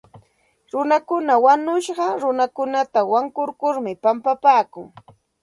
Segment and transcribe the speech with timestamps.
[0.71, 4.87] Runakuna wañushqa runakunata wankurkurmi pampapaakun.